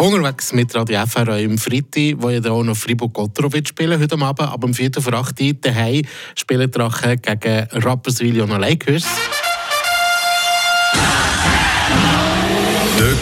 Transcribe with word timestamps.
Unterwegs 0.00 0.54
mit 0.54 0.74
Radio 0.74 1.04
FR 1.04 1.38
im 1.38 1.58
Freitag, 1.58 2.14
wo 2.22 2.30
ja 2.30 2.42
auch 2.50 2.62
noch 2.62 2.74
Fribourg-Gottero 2.74 3.50
spielen 3.62 4.00
heute 4.00 4.18
Abend. 4.18 4.48
Aber 4.48 4.66
am 4.66 4.72
4. 4.72 4.92
vor 4.98 5.12
8 5.12 5.38
Uhr 5.42 5.52
daheim 5.60 6.06
spielen 6.34 6.70
Drachen 6.70 7.20
gegen 7.20 7.66
Rapperswil 7.70 8.40
und 8.40 8.48
Lakers. 8.48 9.04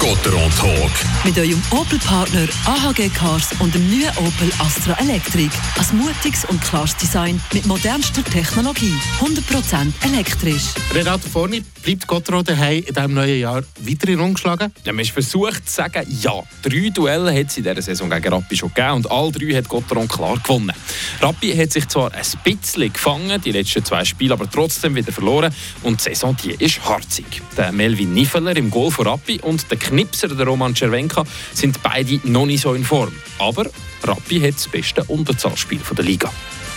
Der 0.09 0.15
Gotteron 0.17 0.51
Talk. 0.59 0.91
Mit 1.23 1.37
eurem 1.37 1.63
Opel-Partner 1.71 2.49
AHG 2.65 3.11
Cars 3.11 3.49
und 3.59 3.75
dem 3.75 3.91
neuen 3.91 4.09
Opel 4.17 4.51
Astra 4.59 4.97
Electric. 5.01 5.51
Ein 5.77 5.99
mutiges 5.99 6.47
und 6.47 6.63
klares 6.63 6.97
Design 6.97 7.39
mit 7.53 7.67
modernster 7.67 8.25
Technologie. 8.25 8.95
100% 9.21 9.93
elektrisch. 10.11 10.69
Renato 10.95 11.29
Forni, 11.29 11.63
bleibt 11.83 12.07
Gottero 12.07 12.43
daheim 12.43 12.85
in 12.87 12.95
diesem 12.95 13.15
neuen 13.15 13.39
Jahr 13.39 13.63
weiter 13.81 14.09
in 14.09 14.21
umgeschlagen? 14.21 14.73
Ja, 14.85 14.93
man 14.93 15.03
ist 15.03 15.11
versucht 15.11 15.69
zu 15.69 15.75
sagen, 15.75 16.07
ja. 16.23 16.43
Drei 16.63 16.89
Duelle 16.89 17.39
hat 17.39 17.49
es 17.49 17.59
in 17.59 17.65
dieser 17.65 17.83
Saison 17.83 18.09
gegen 18.09 18.33
Rappi 18.33 18.57
schon 18.57 18.73
gegeben 18.73 18.95
und 18.95 19.11
alle 19.11 19.33
drei 19.33 19.57
hat 19.57 19.69
Gotteron 19.69 20.09
klar 20.09 20.39
gewonnen. 20.39 20.73
Rappi 21.21 21.55
hat 21.55 21.73
sich 21.73 21.87
zwar 21.89 22.13
ein 22.13 22.23
bisschen 22.45 22.93
gefangen, 22.93 23.41
die 23.43 23.53
letzten 23.53 23.85
zwei 23.85 24.05
Spiele, 24.05 24.33
aber 24.33 24.51
trotzdem 24.51 24.95
wieder 24.95 25.13
verloren 25.13 25.53
und 25.83 26.01
die 26.01 26.05
Saison 26.05 26.37
die 26.43 26.53
ist 26.53 26.83
harzig. 26.83 27.43
Der 27.57 27.73
Melvin 27.73 28.15
Niffeler 28.15 28.57
im 28.57 28.71
Goal 28.71 28.91
von 28.91 29.07
Rappi 29.07 29.41
und 29.41 29.71
der 29.71 29.77
Knipser, 29.99 30.29
der 30.29 30.47
Roman 30.47 30.77
Cervenka, 30.77 31.25
sind 31.53 31.83
beide 31.83 32.21
noch 32.23 32.47
nicht 32.47 32.63
so 32.63 32.73
in 32.75 32.85
Form. 32.85 33.13
Aber 33.41 33.67
Rappi 34.05 34.39
hat 34.39 34.55
das 34.55 34.69
beste 34.69 35.03
Unterzahlspiel 35.03 35.81
der 35.97 36.05
Liga. 36.05 36.31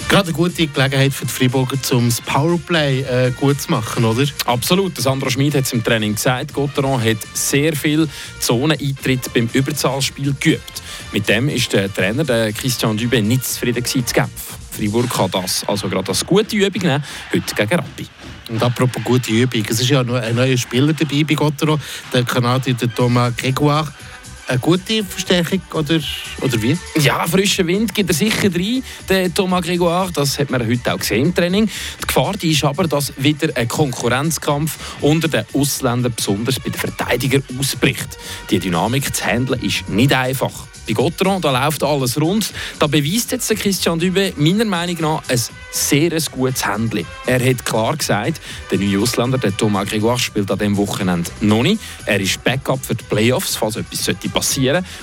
Gerade 0.10 0.30
eine 0.30 0.34
gute 0.34 0.66
Gelegenheit 0.66 1.14
für 1.14 1.26
die 1.26 1.32
Freiburger, 1.32 1.78
um 1.96 2.10
das 2.10 2.20
Powerplay 2.20 3.02
äh, 3.02 3.32
gut 3.40 3.62
zu 3.62 3.70
machen, 3.70 4.06
oder? 4.06 4.26
Absolut. 4.46 4.98
Sandro 4.98 5.30
Schmid 5.30 5.54
hat 5.54 5.66
es 5.66 5.74
im 5.74 5.84
Training 5.84 6.16
gesagt. 6.16 6.52
Gotteron 6.54 7.00
hat 7.00 7.18
sehr 7.34 7.76
viel 7.76 8.10
Zoneneintritt 8.40 9.32
beim 9.36 9.48
Überzahlspiel 9.54 10.34
geübt. 10.40 10.82
Mit 11.12 11.30
dem 11.30 11.48
ist 11.48 11.72
der 11.74 11.94
Trainer 11.94 12.24
der 12.24 12.52
Christian 12.54 12.98
Dübe 12.98 13.22
nicht 13.22 13.46
zufrieden 13.46 13.86
zu 13.86 14.02
Genf. 14.02 14.61
Freiburg 14.72 15.10
kann 15.10 15.30
das 15.32 15.64
also 15.68 15.88
gerade 15.90 16.10
als 16.10 16.26
gute 16.26 16.56
Übung 16.56 16.82
nehmen, 16.82 17.04
heute 17.34 17.56
gegen 17.56 17.76
Rappi. 17.76 18.08
Und 18.50 18.64
apropos 18.64 19.04
gute 19.04 19.32
Übung, 19.32 19.64
es 19.70 19.80
ist 19.80 19.90
ja 19.90 20.04
noch 20.04 20.16
ein 20.16 20.36
neuer 20.36 20.58
Spieler 20.58 20.94
dabei 20.94 21.24
bei 21.24 21.34
Gottero, 21.36 21.80
der 22.14 22.24
Kanadier 22.24 22.76
Thomas 22.96 23.36
Gregoire. 23.36 23.88
Eine 24.52 24.60
gute 24.60 25.02
Verstärkung 25.06 25.62
oder, 25.72 26.02
oder 26.42 26.62
wie? 26.62 26.78
Ja, 27.00 27.26
frischer 27.26 27.66
Wind 27.68 27.96
gibt 27.96 28.10
er 28.10 28.14
sicher 28.14 28.54
rein, 28.54 28.84
der 29.08 29.34
Thomas 29.34 29.64
Gregoire. 29.64 30.12
Das 30.14 30.38
hat 30.38 30.50
man 30.50 30.68
heute 30.68 30.94
auch 30.94 31.00
gesehen 31.00 31.28
im 31.28 31.34
Training. 31.34 31.70
Die 32.02 32.06
Gefahr 32.06 32.34
die 32.34 32.52
ist 32.52 32.66
aber, 32.66 32.86
dass 32.86 33.14
wieder 33.16 33.48
ein 33.56 33.70
Konkurrenzkampf 33.70 34.78
unter 35.00 35.30
den 35.30 35.46
Ausländern, 35.54 36.14
besonders 36.14 36.60
bei 36.60 36.70
den 36.70 36.74
Verteidigern, 36.74 37.44
ausbricht. 37.58 38.18
Die 38.50 38.60
Dynamik 38.60 39.16
zu 39.16 39.26
handeln 39.26 39.62
ist 39.62 39.88
nicht 39.88 40.12
einfach. 40.12 40.52
Bei 40.88 40.94
Gotteron, 40.94 41.42
da 41.42 41.52
läuft 41.52 41.84
alles 41.84 42.20
rund. 42.20 42.52
Da 42.80 42.88
beweist 42.88 43.32
jetzt 43.32 43.50
der 43.50 43.56
Christian 43.56 44.00
Dübe 44.00 44.34
meiner 44.36 44.66
Meinung 44.66 44.98
nach 45.00 45.24
ein 45.30 45.40
sehr 45.72 46.10
gutes 46.32 46.66
Handling. 46.66 47.06
Er 47.26 47.40
hat 47.40 47.66
klar 47.66 47.96
gesagt, 47.96 48.42
der 48.70 48.80
neue 48.80 49.00
Ausländer, 49.00 49.38
der 49.38 49.56
Thomas 49.56 49.88
Grégoire, 49.88 50.20
spielt 50.20 50.52
an 50.52 50.58
diesem 50.58 50.78
Wochenende 50.78 51.32
noch 51.40 51.64
nicht. 51.64 51.80
Er 52.06 52.20
ist 52.20 52.44
Backup 52.44 52.84
für 52.84 52.96
die 52.96 53.04
Playoffs, 53.04 53.56
falls 53.56 53.76
etwas 53.76 54.00
passieren 54.00 54.20
sollte. 54.22 54.41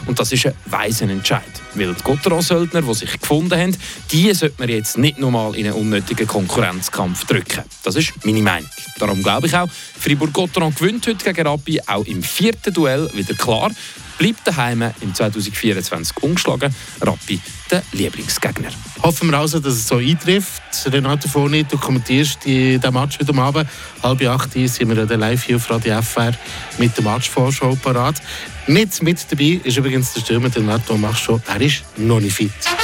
Und 0.06 0.18
das 0.18 0.32
ist 0.32 0.46
ein 0.46 0.54
weiser 0.66 1.08
Entscheid. 1.08 1.42
Weil 1.74 1.94
die 1.94 2.02
Gotteron-Söldner, 2.02 2.82
die 2.82 2.94
sich 2.94 3.18
gefunden 3.18 3.58
haben, 3.58 3.76
die 4.10 4.32
sollte 4.34 4.56
man 4.58 4.68
jetzt 4.68 4.98
nicht 4.98 5.18
nochmal 5.18 5.54
in 5.54 5.66
einen 5.66 5.74
unnötigen 5.74 6.26
Konkurrenzkampf 6.26 7.24
drücken. 7.26 7.64
Das 7.82 7.96
ist 7.96 8.12
meine 8.24 8.42
Meinung. 8.42 8.70
Darum 8.98 9.22
glaube 9.22 9.46
ich 9.46 9.54
auch, 9.54 9.68
Fribourg-Gotteron 10.00 10.74
gewinnt 10.74 11.06
heute 11.06 11.24
gegen 11.24 11.46
Rappi 11.46 11.80
auch 11.86 12.04
im 12.04 12.22
vierten 12.22 12.72
Duell 12.72 13.08
wieder 13.14 13.34
klar 13.34 13.70
bleibt 14.18 14.46
daheim 14.46 14.82
im 15.00 15.14
2024 15.14 16.16
ungeschlagen. 16.22 16.74
Rappi 17.00 17.40
der 17.70 17.82
Lieblingsgegner. 17.92 18.70
Hoffen 19.02 19.30
wir 19.30 19.38
also, 19.38 19.60
dass 19.60 19.74
es 19.74 19.88
so 19.88 19.96
eintrifft. 19.96 20.62
Renato 20.86 21.28
Foni, 21.28 21.64
du 21.64 21.78
kommentierst 21.78 22.44
den 22.44 22.80
Match 22.92 23.18
heute 23.20 23.34
Abend. 23.38 23.68
Halb 24.02 24.22
acht 24.26 24.52
sind 24.52 24.88
wir 24.88 25.16
live 25.16 25.44
hier 25.44 25.56
auf 25.56 25.70
Radio 25.70 26.00
FR 26.02 26.32
mit 26.78 26.96
der 26.96 27.04
Matchvorschau 27.04 27.76
parat. 27.76 28.16
Mit, 28.66 29.02
mit 29.02 29.24
dabei 29.30 29.60
ist 29.64 29.76
übrigens 29.76 30.12
der 30.12 30.20
Stürmer, 30.20 30.50
der 30.50 30.62
Renato 30.62 30.96
macht 30.96 31.20
schon, 31.20 31.42
er 31.46 31.60
ist 31.60 31.84
noch 31.96 32.20
nicht 32.20 32.36
fit. 32.36 32.77